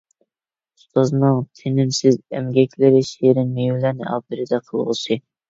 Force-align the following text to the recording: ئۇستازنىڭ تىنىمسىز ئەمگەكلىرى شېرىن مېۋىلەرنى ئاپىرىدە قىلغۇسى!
ئۇستازنىڭ 0.77 1.37
تىنىمسىز 1.59 2.17
ئەمگەكلىرى 2.39 3.03
شېرىن 3.11 3.53
مېۋىلەرنى 3.61 4.09
ئاپىرىدە 4.17 4.63
قىلغۇسى! 4.73 5.21